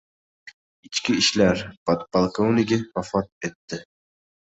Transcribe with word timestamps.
Ichki 0.89 1.17
ishlar 1.25 1.63
podpolkovnigi 1.91 2.83
vafot 2.99 3.33
etdi 3.51 3.85